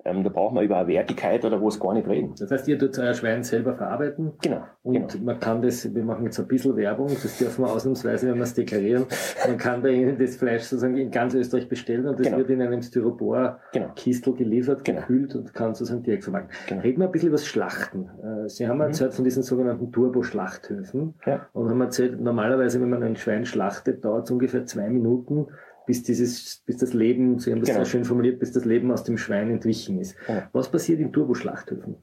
[0.04, 2.34] ähm, da braucht man über eine Wertigkeit oder was gar nicht reden.
[2.38, 4.32] Das heißt, ihr tut euer Schwein selber verarbeiten.
[4.42, 4.62] Genau.
[4.82, 5.24] Und genau.
[5.24, 8.42] man kann das, wir machen jetzt ein bisschen Werbung, das dürfen wir ausnahmsweise, wenn wir
[8.42, 9.06] es deklarieren.
[9.46, 12.38] Man kann bei Ihnen das Fleisch sozusagen in ganz Österreich bestellen und das Genau.
[12.38, 15.00] wird in einem Styropor-Kistel geliefert, Genau.
[15.00, 16.54] gekühlt und kann sozusagen direkt vermarkten.
[16.68, 16.82] Genau.
[16.82, 18.08] Reden wir ein bisschen über das Schlachten.
[18.22, 21.46] Äh, Sie haben erzählt von diesen sogenannten Turbo-Schlachthöfen Ja.
[21.52, 25.46] und haben erzählt, normalerweise, wenn man ein Schwein schlachtet, dauert es ungefähr zwei Minuten,
[25.86, 27.80] bis dieses, bis das Leben, Sie haben das Genau.
[27.80, 30.16] sehr schön formuliert, bis das Leben aus dem Schwein entwichen ist.
[30.26, 30.42] Genau.
[30.52, 31.96] Was passiert in Turbo-Schlachthöfen?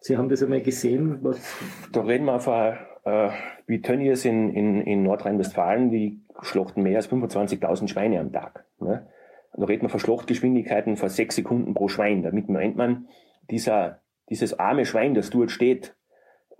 [0.00, 1.40] Sie haben das einmal gesehen, was,
[1.92, 2.74] Da reden wir von,
[3.04, 3.30] äh,
[3.66, 8.66] wie Tönnies in, in, in Nordrhein-Westfalen, die schlachten mehr als 25.000 Schweine am Tag.
[8.78, 9.06] Ne?
[9.56, 12.22] Da reden wir von Schlachtgeschwindigkeiten von sechs Sekunden pro Schwein.
[12.22, 13.08] Damit meint man,
[13.50, 15.96] dieser, dieses arme Schwein, das dort steht,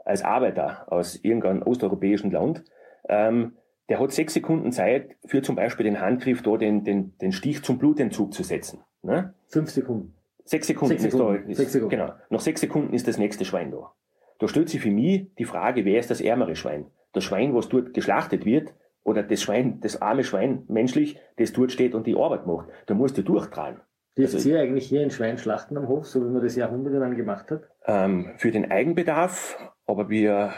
[0.04, 2.64] als Arbeiter aus irgendeinem osteuropäischen Land,
[3.08, 3.56] ähm,
[3.88, 7.62] der hat sechs Sekunden Zeit für zum Beispiel den Handgriff da den, den, den Stich
[7.62, 8.80] zum Blutentzug zu setzen.
[9.02, 9.34] Ne?
[9.48, 10.12] fünf Sekunden.
[10.44, 11.62] Sechs Sekunden, Sechs Sekunden, ist da.
[11.62, 11.90] sechs Sekunden.
[11.96, 12.12] Genau.
[12.30, 13.92] Nach sechs Sekunden ist das nächste Schwein da.
[14.38, 16.86] Da stellt sich für mich die Frage, wer ist das ärmere Schwein?
[17.12, 21.72] Das Schwein, was dort geschlachtet wird, oder das Schwein, das arme Schwein, menschlich, das dort
[21.72, 22.68] steht und die Arbeit macht.
[22.86, 23.80] Da musst du durchtragen.
[24.16, 27.16] Dürft Also- ihr eigentlich hier ein Schwein schlachten am Hof, so wie man das jahrhundertelang
[27.16, 27.62] gemacht hat?
[27.86, 30.52] Ähm, für den Eigenbedarf, aber wir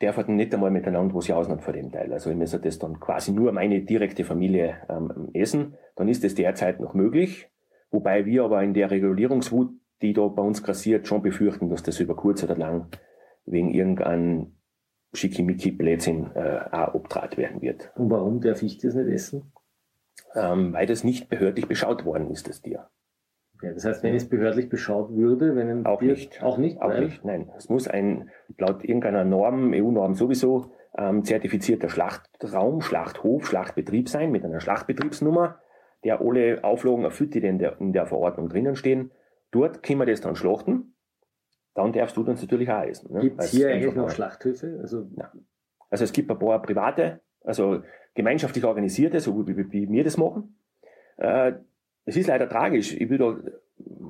[0.00, 2.12] dürfen nicht einmal miteinander was jausen von dem Teil.
[2.12, 5.74] Also ich müsste das dann quasi nur meine direkte Familie ähm, essen.
[5.96, 7.50] Dann ist das derzeit noch möglich.
[7.90, 9.70] Wobei wir aber in der Regulierungswut,
[10.02, 12.88] die da bei uns grassiert, schon befürchten, dass das über kurz oder lang
[13.46, 14.58] wegen irgendeinem
[15.14, 17.90] Schickimicki-Blödsinn äh, auch obtrat werden wird.
[17.96, 19.52] Und warum darf ich das nicht essen?
[20.34, 22.90] Ähm, weil das nicht behördlich beschaut worden ist, das Tier.
[23.62, 26.42] Ja, das heißt, wenn es behördlich beschaut würde, wenn ein Auch Tier- nicht.
[26.42, 27.50] Auch nicht, Auch weil nicht, nein.
[27.56, 34.44] Es muss ein, laut irgendeiner Norm, EU-Norm sowieso, ähm, zertifizierter Schlachtraum, Schlachthof, Schlachtbetrieb sein mit
[34.44, 35.58] einer Schlachtbetriebsnummer,
[36.04, 39.10] der alle Auflagen erfüllt, die in der, in der Verordnung drinnen stehen.
[39.50, 40.94] Dort können wir das dann schlachten.
[41.74, 43.12] Dann darfst du das natürlich auch essen.
[43.12, 43.20] Ne?
[43.20, 44.78] gibt es hier eigentlich noch Schlachthöfe?
[44.80, 45.08] Also
[45.90, 47.82] Also es gibt ein paar private, also
[48.14, 50.56] gemeinschaftlich organisierte, so wie, wie, wie wir das machen.
[51.16, 51.54] Äh,
[52.08, 52.94] es ist leider tragisch.
[52.94, 53.36] Ich will da,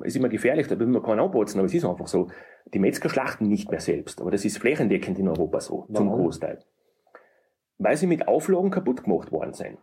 [0.04, 2.28] ist immer gefährlich, da will man keinen anbotzen, aber es ist einfach so.
[2.72, 6.22] Die Metzger schlachten nicht mehr selbst, aber das ist flächendeckend in Europa so, zum Warum?
[6.22, 6.60] Großteil.
[7.78, 9.78] Weil sie mit Auflagen kaputt gemacht worden sind.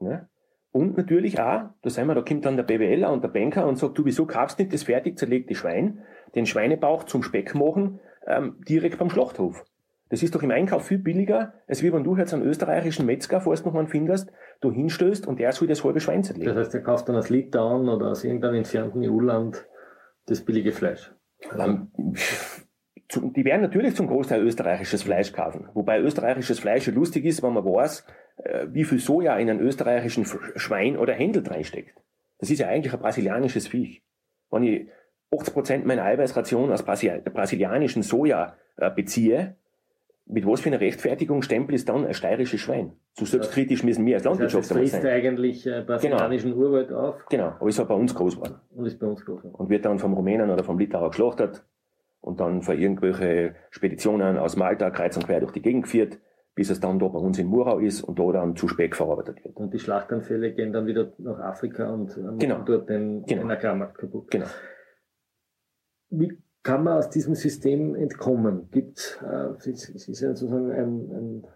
[0.00, 0.28] Ne?
[0.72, 3.76] Und natürlich auch, da sind wir, da kommt dann der BWLer und der Banker und
[3.76, 6.02] sagt, du, wieso kaufst nicht das fertig zerlegte Schwein,
[6.34, 9.64] den Schweinebauch zum Speck machen, ähm, direkt beim Schlachthof.
[10.12, 13.40] Das ist doch im Einkauf viel billiger, als wie wenn du jetzt einen österreichischen Metzger,
[13.40, 16.54] falls du noch einen findest, du hinstößt und der soll das halbe Schwein zerlegen.
[16.54, 19.66] das heißt, er kauft dann aus Litauen oder aus irgendeinem entfernten EU-Land
[20.26, 21.14] das billige Fleisch.
[21.58, 21.90] Ähm,
[23.08, 25.70] zu- die werden natürlich zum Großteil österreichisches Fleisch kaufen.
[25.72, 30.26] Wobei österreichisches Fleisch lustig ist, wenn man weiß, äh, wie viel Soja in einen österreichischen
[30.56, 31.96] Schwein oder Händel reinsteckt.
[32.38, 34.02] Das ist ja eigentlich ein brasilianisches Viech.
[34.50, 34.88] Wenn ich
[35.30, 39.56] 80% meiner Eiweißration aus Brasi brasilianischen Soja äh, beziehe,
[40.26, 42.92] mit was für einer Rechtfertigung stempel ist dann ein steirisches Schwein?
[43.14, 45.10] So selbstkritisch müssen wir als Das heißt, es Landwirtschaft sein.
[45.12, 48.60] eigentlich äh, brasilianischen Urwald auf Genau, aber ist auch bei uns groß geworden.
[48.70, 49.44] und ist bei uns groß.
[49.44, 51.64] und wird dann vom Rumänen oder vom Litauer geschlachtet
[52.20, 56.18] und dann für irgendwelche Speditionen aus Malta kreuz und quer durch die Gegend geführt,
[56.54, 59.44] bis es dann da bei uns in Murau ist und da dann zu Speck verarbeitet
[59.44, 59.56] wird.
[59.56, 62.58] Und die Schlachtanfälle gehen dann wieder nach Afrika und äh, machen Genau.
[62.64, 63.42] dort den, Genau.
[63.42, 64.30] den Agrarmarkt kaputt.
[64.30, 64.46] Genau.
[66.10, 68.68] Wie kann man aus diesem System entkommen?
[68.70, 71.46] Gibt äh, es ist ja sozusagen ein, ein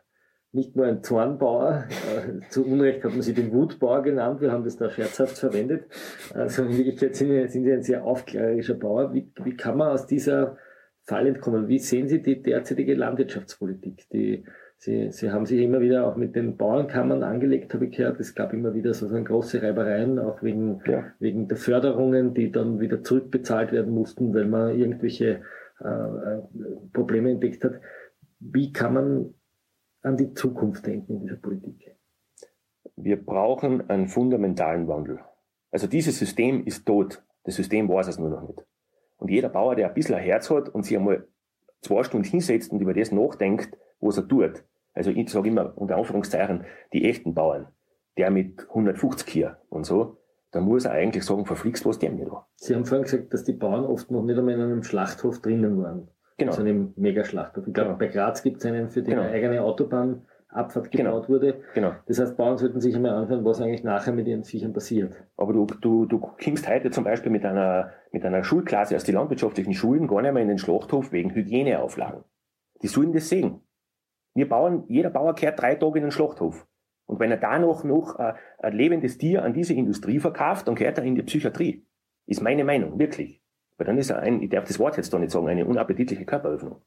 [0.52, 4.64] nicht nur ein Zornbauer, äh, zu Unrecht hat man sie den Wutbauer genannt, wir haben
[4.64, 5.84] das da scherzhaft verwendet.
[6.32, 9.12] Also in Wirklichkeit sind sind Sie ein sehr aufklärerischer Bauer.
[9.12, 10.56] Wie, wie kann man aus dieser
[11.02, 11.68] Fall entkommen?
[11.68, 14.08] Wie sehen Sie die derzeitige Landwirtschaftspolitik?
[14.12, 14.44] Die,
[14.78, 18.20] Sie, Sie haben sich immer wieder auch mit den Bauernkammern angelegt, habe ich gehört.
[18.20, 21.12] Es gab immer wieder sozusagen große Reibereien, auch wegen, Ja.
[21.18, 25.40] wegen der Förderungen, die dann wieder zurückbezahlt werden mussten, weil man irgendwelche
[25.80, 26.42] äh, äh,
[26.92, 27.80] Probleme entdeckt hat.
[28.38, 29.34] Wie kann man
[30.02, 31.96] an die Zukunft denken in dieser Politik?
[32.96, 35.20] Wir brauchen einen fundamentalen Wandel.
[35.70, 37.22] Also dieses System ist tot.
[37.44, 38.64] Das System weiß es nur noch nicht.
[39.18, 41.26] Und jeder Bauer, der ein bisschen ein Herz hat und sich einmal
[41.80, 44.64] zwei Stunden hinsetzt und über das nachdenkt, was er tut.
[44.94, 47.68] Also ich sage immer unter Anführungszeichen die echten Bauern,
[48.16, 50.18] der mit 150 hier und so,
[50.52, 52.46] da muss er eigentlich sagen, verflixt was der mir da.
[52.56, 55.82] Sie haben vorhin gesagt, dass die Bauern oft noch nicht einmal in einem Schlachthof drinnen
[55.82, 56.08] waren.
[56.38, 56.52] Genau.
[56.52, 57.66] Also einem Megaschlachthof.
[57.66, 57.98] Ich glaube, Genau.
[57.98, 59.22] bei Graz gibt es einen, für den Genau.
[59.22, 61.10] eine eigene Autobahnabfahrt Genau.
[61.12, 61.60] gebaut wurde.
[61.74, 61.92] Genau.
[62.06, 65.14] Das heißt, Bauern sollten sich einmal anschauen, was eigentlich nachher mit ihren Viechern passiert.
[65.36, 69.14] Aber du, du, du kommst heute zum Beispiel mit einer, mit einer Schulklasse aus den
[69.14, 72.24] landwirtschaftlichen Schulen gar nicht mehr in den Schlachthof wegen Hygieneauflagen.
[72.82, 73.60] Die sollen das sehen.
[74.36, 76.66] Wir Bauern, jeder Bauer kehrt drei Tage in den Schlachthof.
[77.06, 77.84] Und wenn er da noch,
[78.18, 81.86] äh, ein lebendes Tier an diese Industrie verkauft, dann gehört er in die Psychiatrie.
[82.26, 83.40] Ist meine Meinung, wirklich.
[83.78, 86.26] Weil dann ist er ein, ich darf das Wort jetzt doch nicht sagen, eine unappetitliche
[86.26, 86.82] Körperöffnung.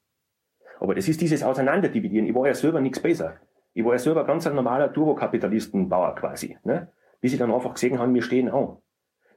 [0.80, 2.28] Aber das ist dieses Auseinanderdividieren.
[2.28, 3.38] Ich war ja selber nichts besser.
[3.74, 6.58] Ich war ja selber ganz ein normaler Turbokapitalistenbauer quasi.
[6.64, 6.92] Ne?
[7.20, 8.78] Bis ich dann einfach gesehen habe, wir stehen an.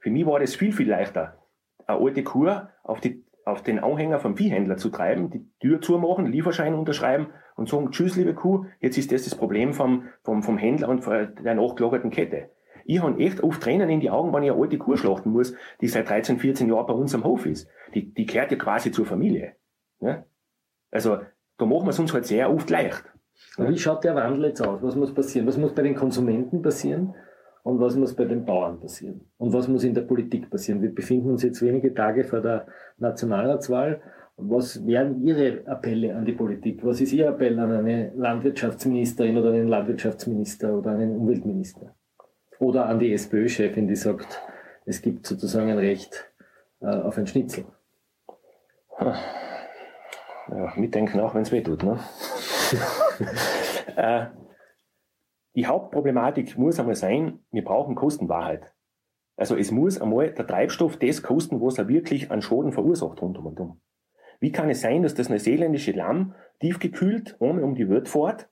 [0.00, 1.38] Für mich war das viel, viel leichter,
[1.86, 6.26] eine alte Kur auf, die, auf den Anhänger vom Viehhändler zu treiben, die Tür zumachen,
[6.26, 10.58] Lieferschein unterschreiben und sagen, tschüss, liebe Kuh, jetzt ist das das Problem vom, vom, vom
[10.58, 12.50] Händler und der nachgelagerten Kette.
[12.84, 15.54] Ich habe echt oft Tränen in die Augen, wenn ich eine alte Kuh schlachten muss,
[15.80, 17.68] die seit 13, 14 Jahren bei uns am Hof ist.
[17.94, 19.54] Die, die gehört ja quasi zur Familie.
[20.00, 20.24] Ne?
[20.90, 21.18] Also,
[21.58, 23.04] da machen wir es uns halt sehr oft leicht.
[23.56, 24.82] Wie schaut der Wandel jetzt aus?
[24.82, 25.46] Was muss passieren?
[25.46, 27.14] Was muss bei den Konsumenten passieren?
[27.62, 29.20] Und was muss bei den Bauern passieren?
[29.38, 30.82] Und was muss in der Politik passieren?
[30.82, 32.66] Wir befinden uns jetzt wenige Tage vor der
[32.98, 34.00] Nationalratswahl.
[34.36, 36.84] Was wären Ihre Appelle an die Politik?
[36.84, 41.94] Was ist Ihr Appell an eine Landwirtschaftsministerin oder einen Landwirtschaftsminister oder einen Umweltminister?
[42.58, 44.40] Oder an die SPÖ-Chefin, die sagt,
[44.84, 46.32] es gibt sozusagen ein Recht
[46.80, 47.64] äh, auf ein Schnitzel?
[50.48, 51.82] Ja, mitdenken auch, wenn es weh tut.
[51.84, 51.98] Ne?
[53.96, 54.26] äh,
[55.54, 58.72] die Hauptproblematik muss einmal sein, wir brauchen Kostenwahrheit.
[59.36, 63.38] Also es muss einmal der Treibstoff das kosten, was er wirklich an Schaden verursacht rund
[63.38, 63.80] um und um.
[64.40, 68.48] Wie kann es sein, dass das neuseeländische Lamm tiefgekühlt einmal um die Welt fährt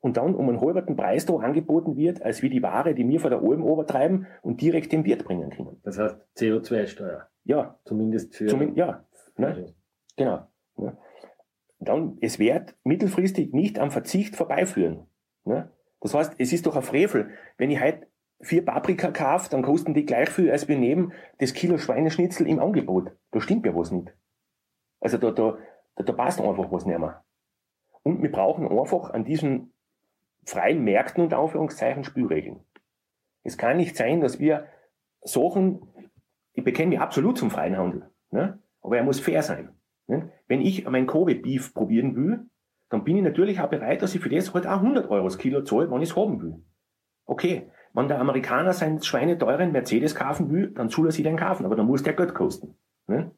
[0.00, 3.20] und dann um einen halberten Preis da angeboten wird, als wie die Ware, die wir
[3.20, 5.80] von der Alm obertreiben und direkt dem Wirt bringen können?
[5.82, 7.28] Das heißt CO2-Steuer.
[7.44, 7.78] Ja.
[7.84, 8.46] Zumindest für.
[8.46, 9.04] Zumindest, ja.
[9.36, 9.74] Ne?
[10.16, 10.46] Genau.
[10.76, 10.96] Ne?
[11.80, 15.06] Dann, es wird mittelfristig nicht am Verzicht vorbeiführen.
[15.44, 15.70] Ne?
[16.04, 18.06] Das heißt, es ist doch ein Frevel, wenn ich heute
[18.42, 22.58] vier Paprika kaufe, dann kosten die gleich viel, als wir nehmen das Kilo Schweineschnitzel im
[22.60, 23.12] Angebot.
[23.30, 24.14] Da stimmt ja was nicht.
[25.00, 25.56] Also da, da,
[25.96, 27.24] da, da passt einfach was nicht mehr.
[28.02, 29.72] Und wir brauchen einfach an diesen
[30.44, 32.60] freien Märkten und Anführungszeichen Spielregeln.
[33.42, 34.66] Es kann nicht sein, dass wir
[35.22, 35.88] Sachen,
[36.52, 38.62] ich bekenne mich absolut zum freien Handel, ne?
[38.82, 39.74] aber er muss fair sein.
[40.06, 40.30] Ne?
[40.48, 42.46] Wenn ich mein Kobe Beef probieren will,
[42.94, 45.36] dann bin ich natürlich auch bereit, dass ich für das halt auch 100 Euro das
[45.36, 46.62] Kilo zahle, wenn ich es haben will.
[47.26, 51.66] Okay, wenn der Amerikaner seinen schweineteuren Mercedes kaufen will, dann soll er sich den kaufen,
[51.66, 52.76] aber dann muss der Geld kosten.
[53.08, 53.32] Ne?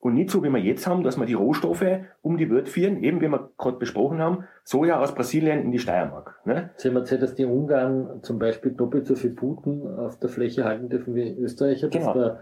[0.00, 1.84] Und nicht so, wie wir jetzt haben, dass wir die Rohstoffe
[2.20, 5.78] um die Welt führen, eben wie wir gerade besprochen haben, Soja aus Brasilien in die
[5.78, 6.40] Steiermark.
[6.44, 6.70] Ne?
[6.76, 10.64] Sie haben erzählt, dass die Ungarn zum Beispiel doppelt so viel Puten auf der Fläche
[10.64, 12.12] halten dürfen wie Österreicher, dass Genau.
[12.12, 12.40] der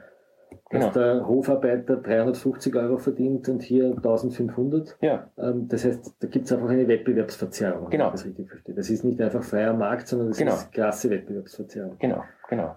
[0.70, 0.92] dass Genau.
[0.92, 4.96] der Hofarbeiter 350 Euro verdient und hier 1500.
[5.00, 5.30] Ja.
[5.38, 8.06] Ähm, Das heißt, da gibt es einfach eine Wettbewerbsverzerrung, wenn Genau.
[8.06, 8.74] ich das richtig verstehe.
[8.74, 10.54] Das ist nicht einfach freier Markt, sondern das Genau.
[10.54, 11.98] ist krasse Wettbewerbsverzerrung.
[11.98, 12.76] Genau, genau.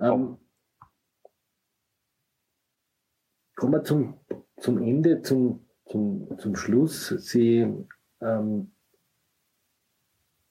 [0.00, 0.38] Ähm,
[3.56, 4.14] kommen wir zum,
[4.56, 7.08] zum Ende, zum, zum, zum Schluss.
[7.08, 7.66] Sie
[8.20, 8.72] ähm,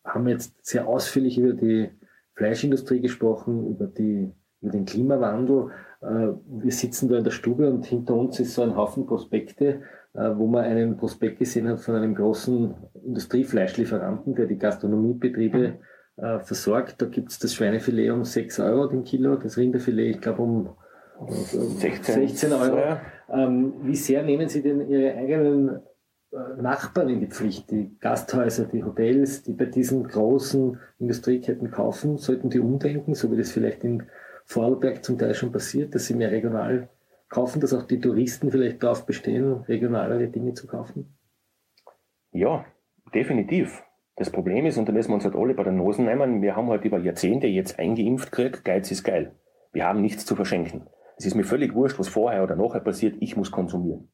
[0.04, 1.90] haben jetzt sehr ausführlich über die
[2.36, 5.72] Fleischindustrie gesprochen, über, die, über den Klimawandel.
[6.02, 9.82] Äh, wir sitzen da in der Stube und hinter uns ist so ein Haufen Prospekte,
[10.14, 12.74] äh, wo man einen Prospekt gesehen hat von einem großen
[13.06, 15.80] Industriefleischlieferanten, der die Gastronomiebetriebe
[16.18, 17.02] äh, versorgt.
[17.02, 20.70] Da gibt's das Schweinefilet um 6 Euro den Kilo, das Rinderfilet, ich glaube, um
[21.28, 22.98] äh, 16, 16 Euro.
[23.30, 25.80] Ähm, wie sehr nehmen Sie denn Ihre eigenen
[26.62, 32.18] Nachbarn in die Pflicht, die Gasthäuser, die Hotels, die bei diesen großen Industrieketten kaufen?
[32.18, 34.04] Sollten die umdenken, so wie das vielleicht in
[34.46, 36.90] Vorarlberg zum Teil schon passiert, dass sie mehr regional
[37.30, 41.18] kaufen, dass auch die Touristen vielleicht darauf bestehen, regionalere Dinge zu kaufen?
[42.32, 42.66] Ja,
[43.14, 43.84] definitiv.
[44.18, 46.56] Das Problem ist, und da müssen wir uns halt alle bei der Nase nehmen, wir
[46.56, 49.36] haben halt über Jahrzehnte jetzt eingeimpft gekriegt, Geiz ist geil.
[49.72, 50.88] Wir haben nichts zu verschenken.
[51.18, 54.12] Es ist mir völlig wurscht, was vorher oder nachher passiert, ich muss konsumieren.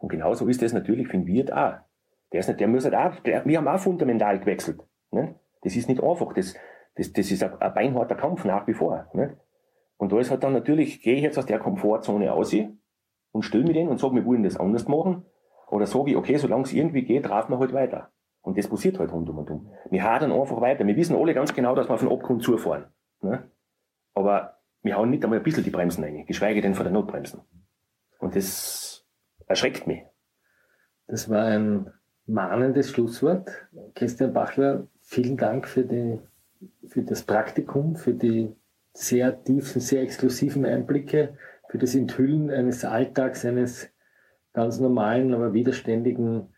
[0.00, 1.74] Und genauso ist das natürlich für den Wirt auch.
[2.32, 4.80] Der ist nicht, der muss halt auch, der, wir haben auch fundamental gewechselt.
[5.10, 5.34] Ne?
[5.62, 6.54] Das ist nicht einfach, das,
[6.96, 9.08] das, das ist ein, ein beinharter Kampf nach wie vor.
[9.14, 9.36] Ne?
[10.00, 12.56] Und da ist halt dann natürlich, gehe ich jetzt aus der Komfortzone aus
[13.32, 15.26] und stelle mir den und sage, wir wollen das anders machen.
[15.70, 18.10] Oder sage ich, okay, solange es irgendwie geht, rafen wir halt weiter.
[18.40, 19.70] Und das passiert halt rundum und um.
[19.90, 20.86] Wir hadern einfach weiter.
[20.86, 22.86] Wir wissen alle ganz genau, dass wir auf den Abgrund zufahren.
[23.20, 23.50] Ne?
[24.14, 27.42] Aber wir hauen nicht einmal ein bisschen die Bremsen rein, geschweige denn von der Notbremsen.
[28.20, 29.06] Und das
[29.48, 30.02] erschreckt mich.
[31.08, 31.92] Das war ein
[32.24, 33.50] mahnendes Schlusswort.
[33.94, 36.20] Christian Bachler, vielen Dank für, die,
[36.88, 38.56] für das Praktikum, für die
[38.92, 41.34] sehr tiefen, sehr exklusiven Einblicke,
[41.68, 43.88] für das Enthüllen eines Alltags, eines
[44.52, 46.52] ganz normalen, aber widerständigen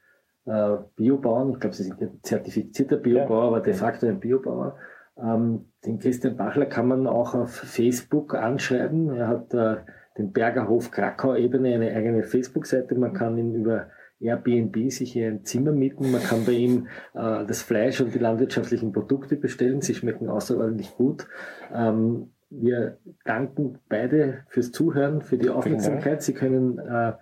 [0.47, 1.51] äh, Biobauern.
[1.53, 3.49] Ich glaube, Sie sind ja zertifizierter Biobauer, Ja.
[3.49, 4.79] aber de facto ein Biobauer.
[5.19, 9.15] Ähm, den Christian Bachler kann man auch auf Facebook anschreiben.
[9.15, 9.77] Er hat äh,
[10.17, 12.95] den Bergerhof Krakau-Ebene eine eigene Facebook-Seite.
[12.95, 13.89] Man kann ihn über
[14.23, 16.11] Airbnb sich hier ein Zimmer mieten.
[16.11, 19.81] Man kann bei ihm äh, das Fleisch und die landwirtschaftlichen Produkte bestellen.
[19.81, 21.27] Sie schmecken außerordentlich gut.
[21.75, 26.23] Ähm, wir danken beide fürs Zuhören, für die Aufmerksamkeit.
[26.23, 27.13] Sie können äh,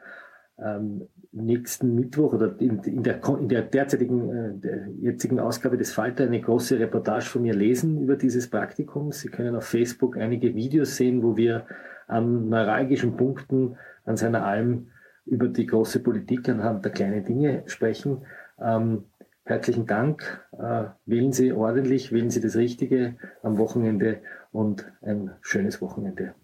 [0.58, 5.92] ähm, nächsten Mittwoch oder in, in, der, in der derzeitigen, äh, der jetzigen Ausgabe des
[5.92, 9.12] Falter eine große Reportage von mir lesen über dieses Praktikum.
[9.12, 11.66] Sie können auf Facebook einige Videos sehen, wo wir
[12.08, 14.88] an neuralgischen Punkten an seiner Alm
[15.26, 18.22] über die große Politik anhand der kleinen Dinge sprechen.
[18.60, 19.04] Ähm,
[19.44, 20.46] herzlichen Dank.
[20.52, 24.20] Äh, wählen Sie ordentlich, wählen Sie das Richtige am Wochenende
[24.52, 26.34] und ein schönes Wochenende.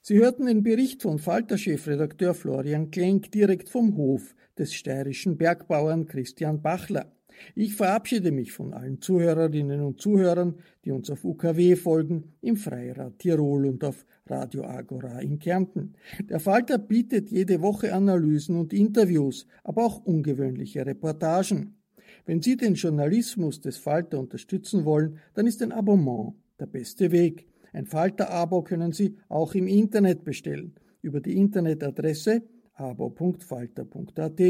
[0.00, 6.62] Sie hörten den Bericht von Falter-Chefredakteur Florian Klenk direkt vom Hof des steirischen Bergbauern Christian
[6.62, 7.15] Bachler.
[7.54, 13.18] Ich verabschiede mich von allen Zuhörerinnen und Zuhörern, die uns auf UKW folgen, im Freirad
[13.18, 15.94] Tirol und auf Radio Agora in Kärnten.
[16.28, 21.76] Der Falter bietet jede Woche Analysen und Interviews, aber auch ungewöhnliche Reportagen.
[22.24, 27.46] Wenn Sie den Journalismus des Falter unterstützen wollen, dann ist ein Abonnement der beste Weg.
[27.72, 32.42] Ein Falter-Abo können Sie auch im Internet bestellen, über die Internetadresse
[32.74, 34.40] abo.falter.at.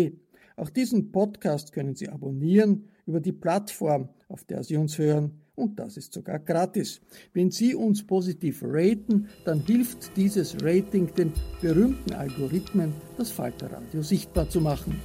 [0.56, 5.78] Auch diesen Podcast können Sie abonnieren über die Plattform, auf der Sie uns hören, und
[5.78, 7.00] das ist sogar gratis.
[7.32, 14.48] Wenn Sie uns positiv raten, dann hilft dieses Rating den berühmten Algorithmen, das Falterradio sichtbar
[14.48, 15.00] zu machen.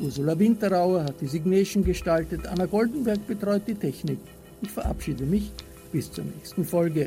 [0.00, 4.18] Ursula Winterauer hat die Signation gestaltet, Anna Goldenberg betreut die Technik.
[4.62, 5.50] Ich verabschiede mich
[5.92, 7.06] bis zur nächsten Folge.